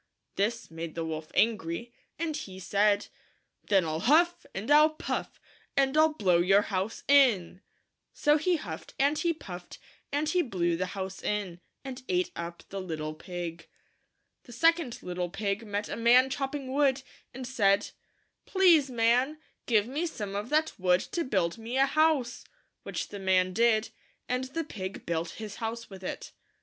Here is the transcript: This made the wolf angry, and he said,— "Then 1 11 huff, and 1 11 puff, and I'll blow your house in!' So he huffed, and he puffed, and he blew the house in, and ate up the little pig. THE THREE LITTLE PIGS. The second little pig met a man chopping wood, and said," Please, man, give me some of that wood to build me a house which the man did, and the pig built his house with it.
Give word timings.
This 0.35 0.71
made 0.71 0.95
the 0.95 1.05
wolf 1.05 1.29
angry, 1.35 1.93
and 2.17 2.35
he 2.35 2.57
said,— 2.59 3.05
"Then 3.69 3.83
1 3.85 4.01
11 4.07 4.07
huff, 4.07 4.45
and 4.55 4.67
1 4.67 4.77
11 4.79 4.95
puff, 4.97 5.39
and 5.77 5.95
I'll 5.95 6.13
blow 6.15 6.39
your 6.39 6.63
house 6.63 7.03
in!' 7.07 7.61
So 8.11 8.37
he 8.39 8.55
huffed, 8.55 8.95
and 8.97 9.15
he 9.19 9.31
puffed, 9.31 9.77
and 10.11 10.27
he 10.27 10.41
blew 10.41 10.75
the 10.75 10.87
house 10.97 11.21
in, 11.21 11.59
and 11.85 12.01
ate 12.09 12.31
up 12.35 12.63
the 12.69 12.81
little 12.81 13.13
pig. 13.13 13.67
THE 14.41 14.51
THREE 14.51 14.55
LITTLE 14.55 14.55
PIGS. 14.55 14.57
The 14.57 14.59
second 14.99 15.03
little 15.03 15.29
pig 15.29 15.67
met 15.67 15.87
a 15.87 15.95
man 15.95 16.31
chopping 16.31 16.73
wood, 16.73 17.03
and 17.31 17.45
said," 17.45 17.91
Please, 18.47 18.89
man, 18.89 19.37
give 19.67 19.85
me 19.85 20.07
some 20.07 20.35
of 20.35 20.49
that 20.49 20.73
wood 20.79 21.01
to 21.11 21.23
build 21.23 21.59
me 21.59 21.77
a 21.77 21.85
house 21.85 22.43
which 22.81 23.09
the 23.09 23.19
man 23.19 23.53
did, 23.53 23.91
and 24.27 24.45
the 24.45 24.63
pig 24.63 25.05
built 25.05 25.33
his 25.37 25.57
house 25.57 25.91
with 25.91 26.03
it. 26.03 26.31